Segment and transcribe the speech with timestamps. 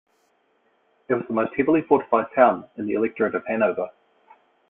[1.09, 3.91] It was the most heavily fortified town in the Electorate of Hanover.